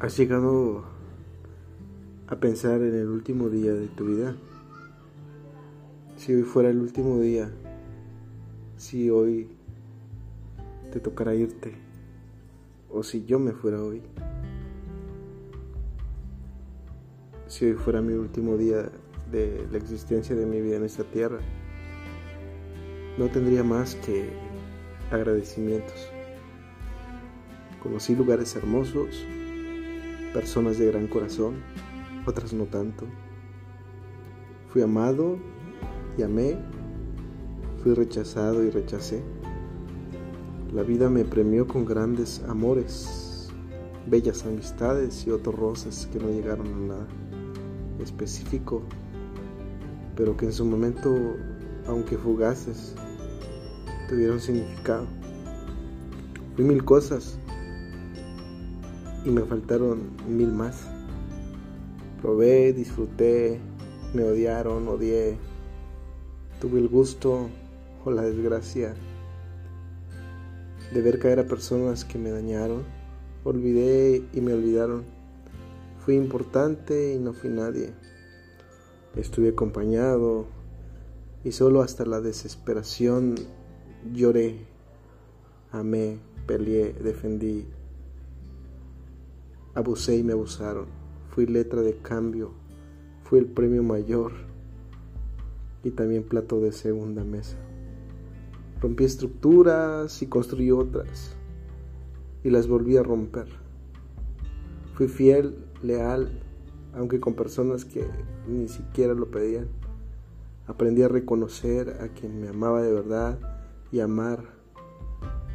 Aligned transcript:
¿Has 0.00 0.16
llegado 0.16 0.84
a 2.28 2.36
pensar 2.36 2.82
en 2.82 2.94
el 2.94 3.08
último 3.08 3.48
día 3.48 3.72
de 3.72 3.88
tu 3.88 4.06
vida? 4.06 4.36
Si 6.16 6.32
hoy 6.32 6.42
fuera 6.44 6.70
el 6.70 6.78
último 6.78 7.18
día, 7.18 7.50
si 8.76 9.10
hoy 9.10 9.48
te 10.92 11.00
tocara 11.00 11.34
irte, 11.34 11.72
o 12.88 13.02
si 13.02 13.24
yo 13.24 13.40
me 13.40 13.50
fuera 13.50 13.82
hoy, 13.82 14.02
si 17.48 17.64
hoy 17.64 17.72
fuera 17.72 18.00
mi 18.00 18.12
último 18.12 18.56
día 18.56 18.92
de 19.32 19.66
la 19.72 19.78
existencia 19.78 20.36
de 20.36 20.46
mi 20.46 20.60
vida 20.60 20.76
en 20.76 20.84
esta 20.84 21.02
tierra, 21.02 21.40
no 23.18 23.26
tendría 23.30 23.64
más 23.64 23.96
que 23.96 24.30
agradecimientos. 25.10 26.08
Conocí 27.82 28.14
lugares 28.14 28.54
hermosos, 28.54 29.26
personas 30.38 30.78
de 30.78 30.86
gran 30.86 31.08
corazón, 31.08 31.56
otras 32.24 32.52
no 32.52 32.66
tanto. 32.66 33.06
Fui 34.68 34.82
amado 34.82 35.36
y 36.16 36.22
amé, 36.22 36.56
fui 37.82 37.92
rechazado 37.92 38.62
y 38.62 38.70
rechacé. 38.70 39.20
La 40.72 40.84
vida 40.84 41.10
me 41.10 41.24
premió 41.24 41.66
con 41.66 41.84
grandes 41.84 42.40
amores, 42.46 43.48
bellas 44.06 44.46
amistades 44.46 45.26
y 45.26 45.32
otros 45.32 45.56
roces 45.56 46.08
que 46.12 46.20
no 46.20 46.28
llegaron 46.28 46.68
a 46.68 46.86
nada 46.86 47.06
específico, 48.00 48.82
pero 50.14 50.36
que 50.36 50.44
en 50.46 50.52
su 50.52 50.64
momento, 50.64 51.16
aunque 51.88 52.16
fugaces, 52.16 52.94
tuvieron 54.08 54.38
significado. 54.38 55.08
Fui 56.54 56.64
mil 56.64 56.84
cosas, 56.84 57.40
y 59.28 59.30
me 59.30 59.42
faltaron 59.42 60.10
mil 60.26 60.50
más. 60.52 60.88
Probé, 62.22 62.72
disfruté, 62.72 63.60
me 64.14 64.24
odiaron, 64.24 64.88
odié, 64.88 65.36
tuve 66.60 66.80
el 66.80 66.88
gusto 66.88 67.50
o 68.06 68.10
la 68.10 68.22
desgracia 68.22 68.94
de 70.94 71.02
ver 71.02 71.18
caer 71.18 71.40
a 71.40 71.46
personas 71.46 72.06
que 72.06 72.18
me 72.18 72.30
dañaron. 72.30 72.84
Olvidé 73.44 74.24
y 74.32 74.40
me 74.40 74.54
olvidaron. 74.54 75.04
Fui 75.98 76.16
importante 76.16 77.12
y 77.14 77.18
no 77.18 77.34
fui 77.34 77.50
nadie. 77.50 77.92
Estuve 79.14 79.50
acompañado 79.50 80.46
y 81.44 81.52
solo 81.52 81.82
hasta 81.82 82.06
la 82.06 82.22
desesperación 82.22 83.34
lloré, 84.14 84.66
amé, 85.70 86.18
peleé, 86.46 86.94
defendí 86.94 87.66
Abusé 89.74 90.16
y 90.16 90.22
me 90.22 90.32
abusaron. 90.32 90.86
Fui 91.30 91.46
letra 91.46 91.82
de 91.82 91.96
cambio. 91.96 92.52
Fui 93.24 93.38
el 93.38 93.46
premio 93.46 93.82
mayor. 93.82 94.32
Y 95.84 95.90
también 95.90 96.24
plato 96.24 96.60
de 96.60 96.72
segunda 96.72 97.24
mesa. 97.24 97.56
Rompí 98.80 99.04
estructuras 99.04 100.22
y 100.22 100.26
construí 100.26 100.70
otras. 100.70 101.36
Y 102.42 102.50
las 102.50 102.66
volví 102.66 102.96
a 102.96 103.02
romper. 103.02 103.48
Fui 104.94 105.08
fiel, 105.08 105.56
leal, 105.82 106.42
aunque 106.94 107.20
con 107.20 107.34
personas 107.34 107.84
que 107.84 108.06
ni 108.48 108.68
siquiera 108.68 109.14
lo 109.14 109.30
pedían. 109.30 109.68
Aprendí 110.66 111.02
a 111.02 111.08
reconocer 111.08 111.98
a 112.00 112.08
quien 112.08 112.40
me 112.40 112.48
amaba 112.48 112.82
de 112.82 112.92
verdad 112.92 113.38
y 113.92 114.00
amar 114.00 114.42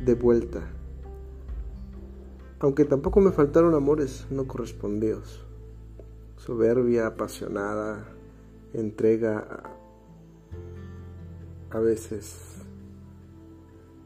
de 0.04 0.16
vuelta 0.16 0.72
aunque 2.64 2.86
tampoco 2.86 3.20
me 3.20 3.34
faltaron 3.34 3.76
amores 3.76 4.26
no 4.30 4.48
correspondidos. 4.48 5.44
Soberbia, 6.38 7.08
apasionada, 7.08 8.06
entrega, 8.74 9.64
a 11.72 11.80
veces 11.80 12.62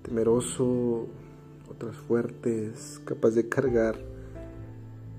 temeroso, 0.01 1.05
otras 1.69 1.95
fuertes, 1.97 2.99
capaz 3.05 3.35
de 3.35 3.47
cargar 3.47 3.95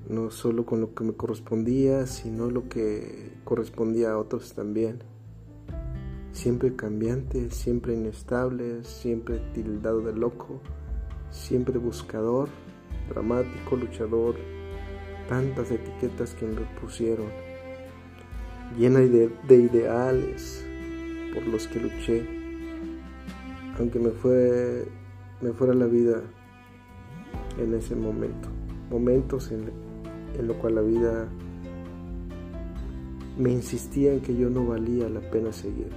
no 0.08 0.32
solo 0.32 0.66
con 0.66 0.80
lo 0.80 0.92
que 0.96 1.04
me 1.04 1.12
correspondía, 1.12 2.08
sino 2.08 2.50
lo 2.50 2.68
que 2.68 3.34
correspondía 3.44 4.10
a 4.10 4.18
otros 4.18 4.52
también. 4.54 4.98
Siempre 6.32 6.74
cambiante, 6.74 7.52
siempre 7.52 7.94
inestable, 7.94 8.82
siempre 8.82 9.38
tildado 9.54 10.00
de 10.00 10.12
loco, 10.12 10.60
siempre 11.30 11.78
buscador 11.78 12.48
dramático, 13.08 13.76
luchador, 13.76 14.36
tantas 15.28 15.70
etiquetas 15.70 16.34
que 16.34 16.46
me 16.46 16.60
pusieron, 16.80 17.26
llena 18.76 19.00
de, 19.00 19.30
de 19.46 19.56
ideales 19.56 20.64
por 21.34 21.46
los 21.46 21.66
que 21.68 21.80
luché, 21.80 22.26
aunque 23.78 23.98
me, 23.98 24.10
fue, 24.10 24.86
me 25.40 25.52
fuera 25.52 25.74
la 25.74 25.86
vida 25.86 26.22
en 27.58 27.74
ese 27.74 27.94
momento, 27.94 28.48
momentos 28.90 29.50
en, 29.52 29.70
en 30.38 30.48
lo 30.48 30.54
cual 30.54 30.76
la 30.76 30.82
vida 30.82 31.28
me 33.38 33.52
insistía 33.52 34.12
en 34.12 34.20
que 34.20 34.36
yo 34.36 34.50
no 34.50 34.66
valía 34.66 35.08
la 35.08 35.20
pena 35.20 35.52
seguir, 35.52 35.90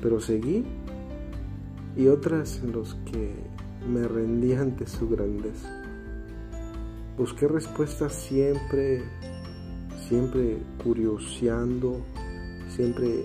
pero 0.00 0.20
seguí 0.20 0.64
y 1.96 2.06
otras 2.06 2.60
en 2.62 2.72
los 2.72 2.94
que 3.10 3.34
me 3.88 4.06
rendí 4.06 4.52
ante 4.54 4.86
su 4.86 5.08
grandeza. 5.08 5.83
Busqué 7.16 7.46
respuestas 7.46 8.12
siempre, 8.12 9.04
siempre 10.08 10.58
curioseando, 10.82 12.00
siempre 12.66 13.24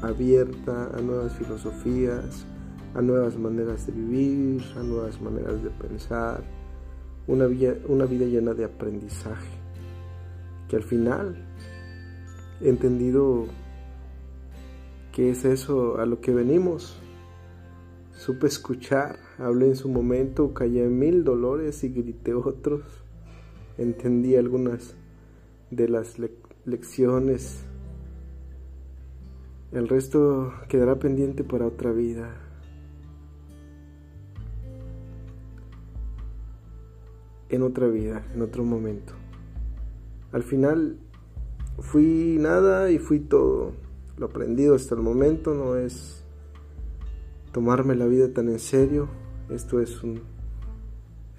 abierta 0.00 0.96
a 0.96 1.00
nuevas 1.00 1.32
filosofías, 1.34 2.46
a 2.94 3.02
nuevas 3.02 3.36
maneras 3.36 3.84
de 3.84 3.94
vivir, 3.94 4.62
a 4.76 4.82
nuevas 4.84 5.20
maneras 5.20 5.60
de 5.60 5.70
pensar, 5.70 6.44
una 7.26 7.46
vida, 7.46 7.74
una 7.88 8.04
vida 8.04 8.26
llena 8.26 8.54
de 8.54 8.64
aprendizaje, 8.64 9.50
que 10.68 10.76
al 10.76 10.84
final 10.84 11.44
he 12.60 12.68
entendido 12.68 13.46
que 15.10 15.30
es 15.30 15.44
eso 15.44 15.98
a 15.98 16.06
lo 16.06 16.20
que 16.20 16.32
venimos. 16.32 16.96
Supe 18.12 18.46
escuchar, 18.46 19.18
hablé 19.38 19.66
en 19.66 19.76
su 19.76 19.88
momento, 19.88 20.54
callé 20.54 20.86
mil 20.86 21.24
dolores 21.24 21.82
y 21.82 21.88
grité 21.88 22.32
otros 22.32 23.05
entendí 23.78 24.36
algunas 24.36 24.94
de 25.70 25.88
las 25.88 26.16
lecciones. 26.64 27.64
El 29.72 29.88
resto 29.88 30.52
quedará 30.68 30.98
pendiente 30.98 31.44
para 31.44 31.66
otra 31.66 31.92
vida. 31.92 32.34
En 37.48 37.62
otra 37.62 37.86
vida, 37.86 38.26
en 38.34 38.42
otro 38.42 38.64
momento. 38.64 39.12
Al 40.32 40.42
final 40.42 40.98
fui 41.78 42.36
nada 42.40 42.90
y 42.90 42.98
fui 42.98 43.20
todo. 43.20 43.72
Lo 44.16 44.26
aprendido 44.26 44.74
hasta 44.74 44.94
el 44.94 45.02
momento 45.02 45.54
no 45.54 45.76
es 45.76 46.24
tomarme 47.52 47.94
la 47.94 48.06
vida 48.06 48.32
tan 48.32 48.48
en 48.48 48.58
serio. 48.58 49.08
Esto 49.50 49.80
es 49.80 50.02
un 50.02 50.35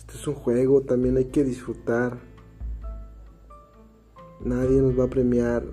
esto 0.08 0.20
es 0.20 0.28
un 0.30 0.36
juego, 0.36 0.82
también 0.84 1.18
hay 1.18 1.26
que 1.26 1.44
disfrutar. 1.44 2.18
Nadie 4.40 4.82
nos 4.82 4.98
va 4.98 5.04
a 5.04 5.10
premiar, 5.10 5.66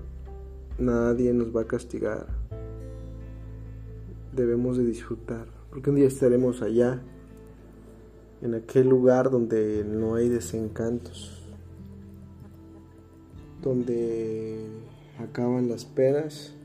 nadie 0.77 1.33
nos 1.33 1.55
va 1.55 1.61
a 1.61 1.67
castigar. 1.69 2.27
Debemos 4.33 4.77
de 4.77 4.87
disfrutar, 4.87 5.47
porque 5.71 5.91
un 5.91 5.97
día 5.97 6.09
estaremos 6.09 6.63
allá, 6.63 7.01
en 8.43 8.55
aquel 8.55 8.89
lugar 8.89 9.31
donde 9.31 9.85
no 9.85 10.17
hay 10.17 10.29
desencantos, 10.29 11.41
donde 13.63 14.67
acaban 15.21 15.69
las 15.69 15.85
penas, 15.85 16.57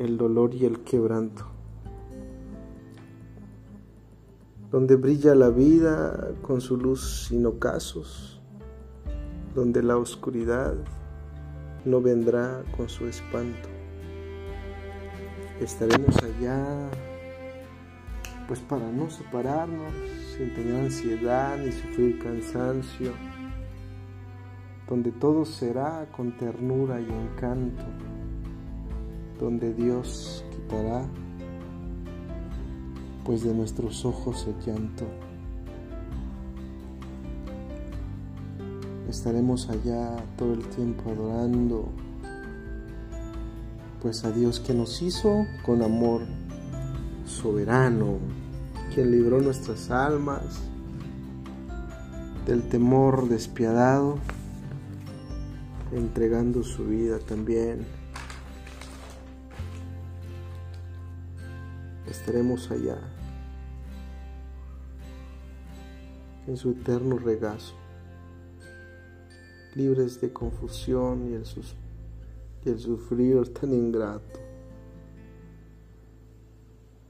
el 0.00 0.16
dolor 0.16 0.54
y 0.54 0.64
el 0.64 0.80
quebranto. 0.80 1.51
Donde 4.72 4.96
brilla 4.96 5.34
la 5.34 5.50
vida 5.50 6.30
con 6.40 6.62
su 6.62 6.78
luz 6.78 7.26
sin 7.28 7.44
ocasos, 7.44 8.40
donde 9.54 9.82
la 9.82 9.98
oscuridad 9.98 10.74
no 11.84 12.00
vendrá 12.00 12.64
con 12.74 12.88
su 12.88 13.06
espanto. 13.06 13.68
Estaremos 15.60 16.16
allá, 16.22 16.88
pues 18.48 18.60
para 18.60 18.90
no 18.90 19.10
separarnos, 19.10 19.92
sin 20.34 20.54
tener 20.54 20.84
ansiedad 20.84 21.58
ni 21.58 21.70
sufrir 21.70 22.18
cansancio, 22.18 23.12
donde 24.88 25.12
todo 25.12 25.44
será 25.44 26.08
con 26.16 26.34
ternura 26.38 26.98
y 26.98 27.08
encanto, 27.10 27.84
donde 29.38 29.74
Dios 29.74 30.42
quitará 30.50 31.04
pues 33.24 33.42
de 33.42 33.54
nuestros 33.54 34.04
ojos 34.04 34.46
el 34.46 34.64
llanto. 34.64 35.06
estaremos 39.12 39.68
allá 39.68 40.24
todo 40.38 40.54
el 40.54 40.66
tiempo 40.68 41.10
adorando 41.10 41.86
pues 44.00 44.24
a 44.24 44.32
Dios 44.32 44.58
que 44.58 44.72
nos 44.72 45.02
hizo 45.02 45.46
con 45.64 45.82
amor 45.82 46.22
soberano, 47.26 48.18
quien 48.92 49.12
libró 49.12 49.40
nuestras 49.40 49.90
almas 49.90 50.42
del 52.46 52.68
temor 52.68 53.28
despiadado, 53.28 54.18
entregando 55.92 56.64
su 56.64 56.86
vida 56.86 57.18
también. 57.20 57.86
Estaremos 62.12 62.70
allá, 62.70 62.98
en 66.46 66.58
su 66.58 66.72
eterno 66.72 67.16
regazo, 67.16 67.74
libres 69.74 70.20
de 70.20 70.30
confusión 70.30 71.30
y 71.30 72.68
el, 72.68 72.78
sufrir 72.78 73.50
tan 73.54 73.72
ingrato 73.72 74.38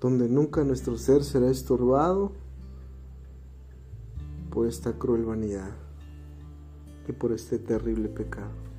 donde 0.00 0.28
nunca 0.28 0.62
nuestro 0.62 0.96
ser 0.96 1.24
será 1.24 1.50
estorbado 1.50 2.30
por 4.52 4.68
esta 4.68 4.92
cruel 4.92 5.24
vanidad 5.24 5.72
y 7.08 7.12
por 7.12 7.32
este 7.32 7.58
terrible 7.58 8.08
pecado. 8.08 8.71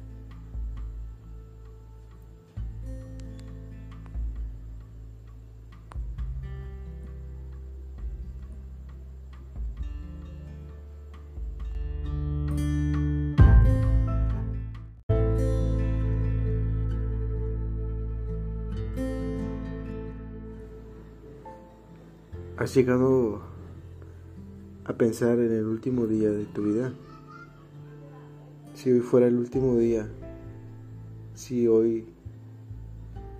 ¿Has 22.55 22.75
llegado 22.75 23.41
a 24.85 24.93
pensar 24.93 25.39
en 25.39 25.51
el 25.51 25.65
último 25.65 26.05
día 26.05 26.29
de 26.29 26.45
tu 26.45 26.61
vida? 26.61 26.93
Si 28.75 28.91
hoy 28.91 28.99
fuera 28.99 29.25
el 29.25 29.37
último 29.37 29.75
día, 29.75 30.07
si 31.33 31.67
hoy 31.67 32.05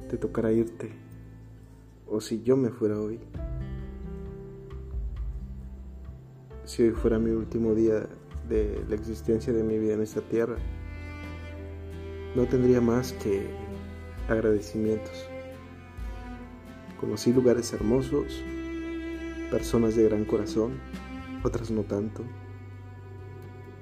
te 0.10 0.18
tocara 0.18 0.51
irte, 0.51 0.89
o 2.07 2.21
si 2.21 2.42
yo 2.42 2.57
me 2.57 2.69
fuera 2.69 3.00
hoy, 3.00 3.19
si 6.66 6.81
hoy 6.81 6.92
fuera 6.92 7.19
mi 7.19 7.30
último 7.30 7.75
día 7.75 8.09
de 8.50 8.83
la 8.89 8.95
existencia 8.95 9.54
de 9.54 9.63
mi 9.63 9.77
vida 9.77 9.94
en 9.94 10.01
esta 10.01 10.21
tierra, 10.21 10.56
no 12.36 12.48
tendría 12.48 12.81
más 12.81 13.13
que 13.13 13.45
agradecimientos. 14.27 15.27
Conocí 17.00 17.31
lugares 17.31 17.71
hermosos, 17.74 18.44
personas 19.53 19.95
de 19.95 20.05
gran 20.05 20.25
corazón, 20.25 20.79
otras 21.44 21.69
no 21.69 21.83
tanto. 21.83 22.23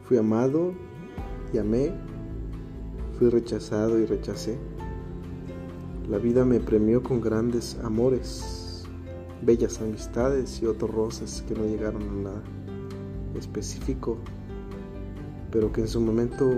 Fui 0.03 0.17
amado 0.17 0.73
y 1.53 1.59
amé, 1.59 1.93
fui 3.17 3.29
rechazado 3.29 3.97
y 3.97 4.05
rechacé. 4.05 4.57
La 6.09 6.17
vida 6.17 6.43
me 6.43 6.59
premió 6.59 7.01
con 7.01 7.21
grandes 7.21 7.79
amores, 7.85 8.83
bellas 9.43 9.79
amistades 9.79 10.61
y 10.61 10.65
otros 10.65 10.91
roces 10.91 11.41
que 11.47 11.55
no 11.55 11.63
llegaron 11.63 12.01
a 12.01 12.21
nada 12.21 12.43
específico, 13.39 14.17
pero 15.51 15.71
que 15.71 15.79
en 15.79 15.87
su 15.87 16.01
momento, 16.01 16.51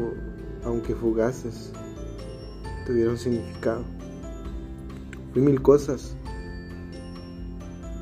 aunque 0.66 0.96
fugaces, 0.96 1.72
tuvieron 2.88 3.20
significado. 3.20 3.84
Fui 5.34 5.44
mil 5.44 5.62
cosas, 5.62 6.16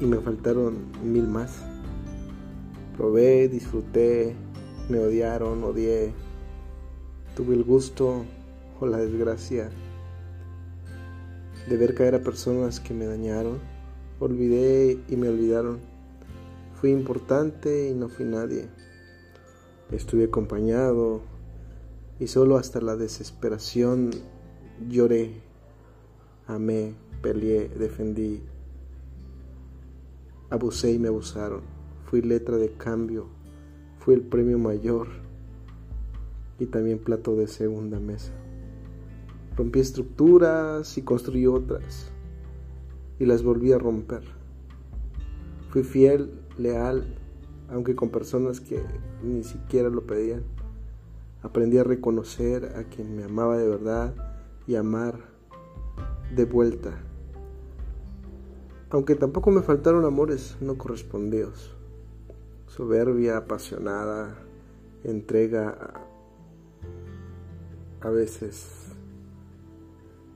y 0.01 0.05
me 0.05 0.17
faltaron 0.17 0.91
mil 1.03 1.27
más. 1.27 1.61
Probé, 2.97 3.47
disfruté, 3.47 4.35
me 4.89 4.99
odiaron, 4.99 5.63
odié, 5.63 6.11
tuve 7.35 7.55
el 7.55 7.63
gusto 7.63 8.25
o 8.79 8.85
la 8.87 8.97
desgracia 8.97 9.69
de 11.69 11.77
ver 11.77 11.93
caer 11.93 12.15
a 12.15 12.23
personas 12.23 12.79
que 12.79 12.93
me 12.93 13.05
dañaron. 13.05 13.59
Olvidé 14.19 14.99
y 15.07 15.15
me 15.15 15.29
olvidaron. 15.29 15.79
Fui 16.73 16.91
importante 16.91 17.89
y 17.89 17.93
no 17.93 18.09
fui 18.09 18.25
nadie. 18.25 18.67
Estuve 19.91 20.25
acompañado 20.25 21.21
y 22.19 22.27
solo 22.27 22.57
hasta 22.57 22.81
la 22.81 22.95
desesperación 22.95 24.11
lloré, 24.89 25.41
amé, 26.47 26.95
peleé, 27.21 27.69
defendí, 27.69 28.41
Abusé 30.51 30.91
y 30.91 30.99
me 30.99 31.07
abusaron. 31.07 31.61
Fui 32.03 32.21
letra 32.21 32.57
de 32.57 32.73
cambio. 32.73 33.27
Fui 33.99 34.13
el 34.13 34.21
premio 34.21 34.59
mayor. 34.59 35.07
Y 36.59 36.65
también 36.65 36.99
plato 36.99 37.37
de 37.37 37.47
segunda 37.47 38.01
mesa. 38.01 38.33
Rompí 39.55 39.79
estructuras 39.79 40.97
y 40.97 41.03
construí 41.03 41.47
otras. 41.47 42.11
Y 43.17 43.25
las 43.25 43.43
volví 43.43 43.71
a 43.71 43.77
romper. 43.77 44.23
Fui 45.69 45.83
fiel, 45.83 46.33
leal, 46.57 47.15
aunque 47.69 47.95
con 47.95 48.09
personas 48.09 48.59
que 48.59 48.83
ni 49.23 49.45
siquiera 49.45 49.89
lo 49.89 50.05
pedían. 50.05 50.43
Aprendí 51.43 51.77
a 51.77 51.85
reconocer 51.85 52.73
a 52.75 52.83
quien 52.83 53.15
me 53.15 53.23
amaba 53.23 53.57
de 53.57 53.69
verdad 53.69 54.13
y 54.67 54.75
amar 54.75 55.17
de 56.35 56.43
vuelta 56.43 56.91
aunque 58.91 59.15
tampoco 59.15 59.51
me 59.51 59.61
faltaron 59.61 60.05
amores 60.05 60.57
no 60.59 60.77
correspondidos. 60.77 61.73
Soberbia, 62.67 63.37
apasionada, 63.37 64.37
entrega, 65.03 65.93
a 68.01 68.09
veces 68.09 68.87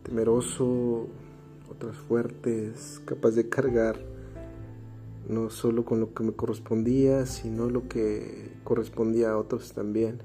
temeroso, 0.03 1.07
otras 1.69 1.97
fuertes, 1.97 3.01
capaz 3.05 3.31
de 3.31 3.49
cargar 3.49 3.99
no 5.27 5.49
solo 5.49 5.83
con 5.83 5.99
lo 5.99 6.13
que 6.13 6.23
me 6.23 6.33
correspondía, 6.33 7.25
sino 7.25 7.67
lo 7.69 7.87
que 7.87 8.53
correspondía 8.63 9.31
a 9.31 9.37
otros 9.37 9.73
también. 9.73 10.19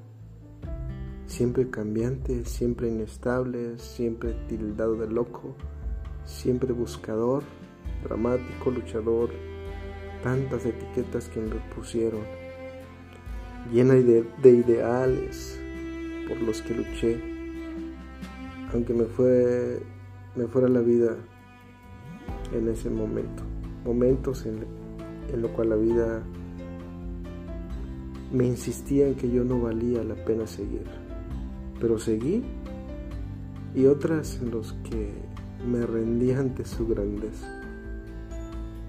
Siempre 1.26 1.70
cambiante, 1.70 2.44
siempre 2.44 2.88
inestable, 2.88 3.78
siempre 3.78 4.34
tildado 4.48 4.96
de 4.96 5.08
loco, 5.08 5.54
siempre 6.26 6.72
buscador 6.72 7.42
dramático, 8.02 8.70
luchador, 8.70 9.30
tantas 10.22 10.66
etiquetas 10.66 11.28
que 11.28 11.40
me 11.40 11.56
pusieron, 11.74 12.20
llena 13.72 13.94
de, 13.94 14.24
ideales 14.44 15.60
por 16.28 16.40
los 16.42 16.62
que 16.62 16.74
luché, 16.74 17.20
aunque 18.72 18.94
me, 18.94 19.04
fue, 19.04 19.82
me 20.36 20.46
fuera 20.46 20.68
la 20.68 20.80
vida 20.80 21.16
en 22.52 22.68
ese 22.68 22.90
momento, 22.90 23.42
momentos 23.84 24.46
en, 24.46 24.64
en 25.32 25.42
lo 25.42 25.48
cual 25.52 25.70
la 25.70 25.76
vida 25.76 26.22
me 28.32 28.46
insistía 28.46 29.08
en 29.08 29.14
que 29.14 29.30
yo 29.30 29.44
no 29.44 29.60
valía 29.60 30.04
la 30.04 30.14
pena 30.14 30.46
seguir, 30.46 30.84
pero 31.80 31.98
seguí 31.98 32.44
y 33.74 33.86
otras 33.86 34.40
en 34.42 34.50
los 34.50 34.72
que 34.88 35.12
me 35.66 35.84
rendí 35.86 36.32
ante 36.32 36.64
su 36.64 36.86
grandeza. 36.86 37.59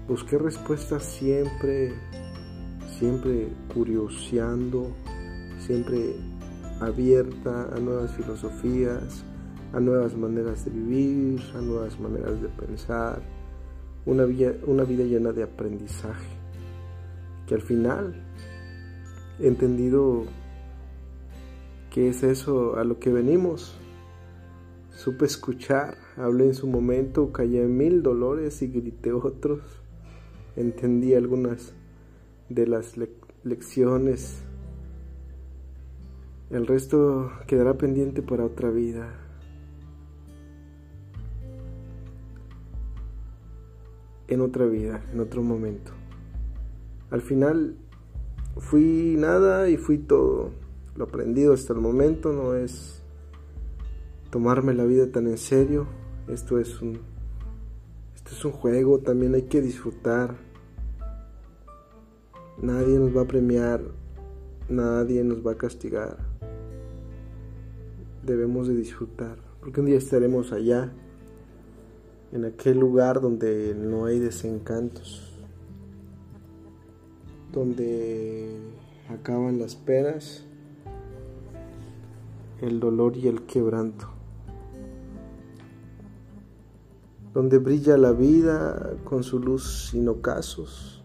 Busqué 0.08 0.36
respuestas 0.36 1.04
siempre, 1.04 1.92
siempre 2.98 3.48
curioseando, 3.72 4.88
siempre 5.60 6.16
abierta 6.80 7.68
a 7.72 7.78
nuevas 7.78 8.10
filosofías, 8.16 9.24
a 9.72 9.78
nuevas 9.78 10.16
maneras 10.16 10.64
de 10.64 10.72
vivir, 10.72 11.40
a 11.54 11.60
nuevas 11.60 12.00
maneras 12.00 12.42
de 12.42 12.48
pensar, 12.48 13.22
una 14.04 14.24
vida, 14.24 14.54
una 14.66 14.82
vida 14.82 15.04
llena 15.04 15.30
de 15.30 15.44
aprendizaje, 15.44 16.36
que 17.46 17.54
al 17.54 17.62
final 17.62 18.24
he 19.38 19.46
entendido 19.46 20.24
que 21.90 22.08
es 22.08 22.24
eso 22.24 22.76
a 22.76 22.82
lo 22.82 22.98
que 22.98 23.12
venimos. 23.12 23.78
Supe 24.90 25.26
escuchar, 25.26 25.96
hablé 26.16 26.46
en 26.46 26.54
su 26.54 26.66
momento, 26.66 27.30
callé 27.30 27.66
mil 27.66 28.02
dolores 28.02 28.62
y 28.62 28.66
grité 28.66 29.12
otros 29.12 29.81
entendí 30.56 31.14
algunas 31.14 31.74
de 32.48 32.66
las 32.66 32.94
lecciones. 33.44 34.42
El 36.50 36.66
resto 36.66 37.32
quedará 37.46 37.74
pendiente 37.78 38.22
para 38.22 38.44
otra 38.44 38.70
vida. 38.70 39.08
En 44.28 44.40
otra 44.40 44.66
vida, 44.66 45.04
en 45.12 45.20
otro 45.20 45.42
momento. 45.42 45.92
Al 47.10 47.20
final 47.20 47.76
fui 48.58 49.16
nada 49.18 49.68
y 49.68 49.76
fui 49.76 49.98
todo. 49.98 50.50
lo 50.96 51.04
aprendido 51.04 51.54
hasta 51.54 51.72
el 51.72 51.80
momento 51.80 52.32
no 52.34 52.54
es 52.54 53.02
tomarme 54.30 54.74
la 54.74 54.84
vida 54.84 55.10
tan 55.10 55.26
en 55.26 55.38
serio. 55.38 55.86
Esto 56.28 56.58
es 56.58 56.80
un 56.80 57.11
es 58.32 58.44
un 58.44 58.52
juego, 58.52 58.98
también 58.98 59.34
hay 59.34 59.42
que 59.42 59.60
disfrutar. 59.60 60.34
Nadie 62.60 62.98
nos 62.98 63.16
va 63.16 63.22
a 63.22 63.26
premiar, 63.26 63.82
nadie 64.68 65.22
nos 65.22 65.46
va 65.46 65.52
a 65.52 65.56
castigar. 65.56 66.16
Debemos 68.24 68.68
de 68.68 68.74
disfrutar, 68.74 69.36
porque 69.60 69.80
un 69.80 69.86
día 69.86 69.98
estaremos 69.98 70.52
allá, 70.52 70.92
en 72.32 72.44
aquel 72.44 72.78
lugar 72.78 73.20
donde 73.20 73.74
no 73.74 74.06
hay 74.06 74.18
desencantos, 74.18 75.34
donde 77.52 78.56
acaban 79.10 79.58
las 79.58 79.76
penas, 79.76 80.46
el 82.62 82.80
dolor 82.80 83.16
y 83.16 83.28
el 83.28 83.42
quebranto. 83.42 84.21
Donde 87.34 87.58
brilla 87.58 87.96
la 87.96 88.12
vida 88.12 88.94
con 89.04 89.22
su 89.22 89.38
luz 89.38 89.88
sin 89.90 90.06
ocasos, 90.08 91.02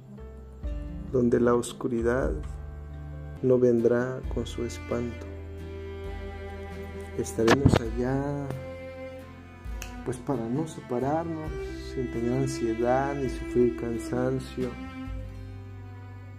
donde 1.12 1.40
la 1.40 1.56
oscuridad 1.56 2.34
no 3.42 3.58
vendrá 3.58 4.20
con 4.34 4.46
su 4.46 4.66
espanto. 4.66 5.26
Estaremos 7.18 7.74
allá, 7.80 8.46
pues 10.04 10.18
para 10.18 10.48
no 10.50 10.68
separarnos, 10.68 11.50
sin 11.94 12.12
tener 12.12 12.42
ansiedad 12.42 13.16
ni 13.16 13.30
sufrir 13.30 13.78
cansancio, 13.78 14.70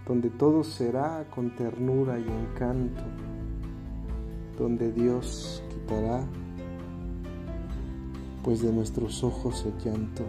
donde 0.06 0.28
todo 0.28 0.64
será 0.64 1.26
con 1.34 1.56
ternura 1.56 2.18
y 2.18 2.26
encanto, 2.28 3.02
donde 4.58 4.92
Dios 4.92 5.62
quitará 5.70 6.26
pues 8.42 8.62
de 8.62 8.72
nuestros 8.72 9.22
ojos 9.24 9.64
el 9.66 9.84
llanto. 9.84 10.24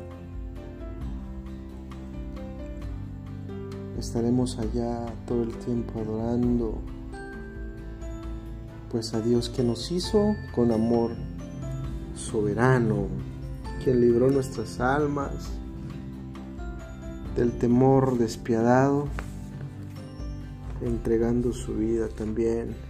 Estaremos 3.97 4.57
allá 4.59 5.05
todo 5.27 5.43
el 5.43 5.53
tiempo 5.57 5.99
adorando, 5.99 6.79
pues 8.91 9.13
a 9.13 9.21
Dios 9.21 9.49
que 9.49 9.63
nos 9.63 9.91
hizo 9.91 10.35
con 10.55 10.71
amor 10.71 11.11
soberano, 12.15 13.07
quien 13.83 14.01
libró 14.01 14.29
nuestras 14.29 14.79
almas 14.79 15.51
del 17.35 17.51
temor 17.51 18.17
despiadado, 18.17 19.07
entregando 20.81 21.53
su 21.53 21.75
vida 21.75 22.07
también. 22.07 22.88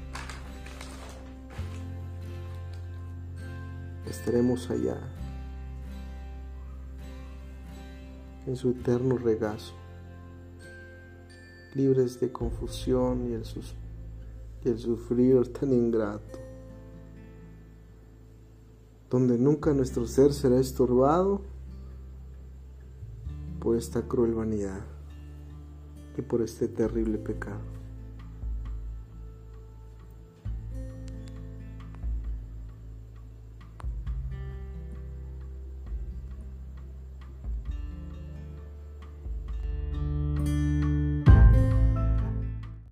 Estaremos 4.09 4.69
allá 4.71 4.97
en 8.47 8.55
su 8.55 8.71
eterno 8.71 9.17
regazo, 9.17 9.73
libres 11.75 12.19
de 12.19 12.31
confusión 12.31 13.29
y 13.29 13.33
el, 13.33 14.79
sufrir 14.79 15.53
tan 15.53 15.71
ingrato, 15.71 16.39
donde 19.11 19.37
nunca 19.37 19.73
nuestro 19.73 20.07
ser 20.07 20.33
será 20.33 20.59
estorbado 20.59 21.41
por 23.59 23.77
esta 23.77 24.01
cruel 24.01 24.33
vanidad 24.33 24.81
y 26.17 26.21
por 26.23 26.41
este 26.41 26.67
terrible 26.67 27.19
pecado. 27.19 27.78